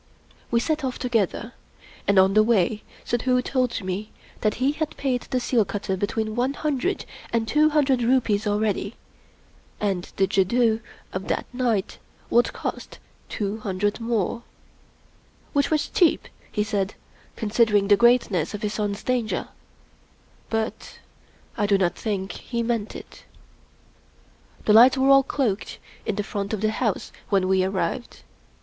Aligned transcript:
We 0.49 0.59
set 0.59 0.83
off 0.83 0.97
together; 0.97 1.53
and 2.07 2.17
on 2.17 2.33
the 2.33 2.41
way 2.41 2.81
Suddhoo 3.05 3.39
told 3.43 3.79
me 3.83 4.11
that 4.39 4.55
he 4.55 4.71
had 4.71 4.97
paid 4.97 5.21
the 5.29 5.39
seal 5.39 5.63
cutter 5.63 5.95
between 5.95 6.35
one 6.35 6.55
hundred 6.55 7.05
and 7.31 7.47
two 7.47 7.69
hun 7.69 7.83
dred 7.85 8.01
rupees 8.01 8.47
already; 8.47 8.95
and 9.79 10.11
the 10.15 10.25
jadoo 10.25 10.79
of 11.13 11.27
that 11.27 11.45
night 11.53 11.99
would 12.31 12.51
cost 12.51 12.97
two 13.29 13.59
hundred 13.59 13.99
more. 13.99 14.41
Which 15.53 15.69
was 15.69 15.87
cheap, 15.87 16.27
he 16.51 16.63
said, 16.63 16.95
consider 17.35 17.75
ing 17.75 17.87
the 17.87 17.95
greatness 17.95 18.55
of 18.55 18.63
his 18.63 18.73
son's 18.73 19.03
danger; 19.03 19.49
but 20.49 20.97
I 21.57 21.67
do 21.67 21.77
not 21.77 21.93
think 21.95 22.31
he 22.31 22.63
meant 22.63 22.95
it. 22.95 23.23
The 24.65 24.73
lights 24.73 24.97
were 24.97 25.09
all 25.11 25.21
cloaked 25.21 25.77
in 26.07 26.15
the 26.15 26.23
front 26.23 26.53
of 26.53 26.61
the 26.61 26.71
house 26.71 27.11
30 27.11 27.11
Rudyard 27.11 27.13
Kipling 27.13 27.27
when 27.29 27.47
we 27.49 27.63
arrived. 27.63 28.23